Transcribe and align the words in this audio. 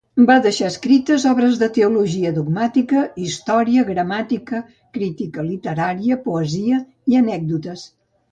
Va 0.27 0.35
deixar 0.43 0.67
escrites 0.71 1.25
obres 1.31 1.59
de 1.63 1.67
teologia 1.75 2.31
dogmàtica, 2.37 3.03
història, 3.25 3.83
gramàtica, 3.91 4.63
crítica 4.99 5.45
literària, 5.49 6.19
poesia 6.27 6.83
i 7.13 7.21
anècdotes. 7.21 7.85